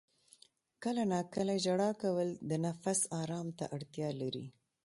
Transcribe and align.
•کله 0.83 1.03
ناکله 1.11 1.55
ژړا 1.65 1.89
کول 2.01 2.29
د 2.49 2.51
نفس 2.65 2.99
آرام 3.21 3.47
ته 3.57 3.65
اړتیا 3.75 4.09
لري. 4.21 4.45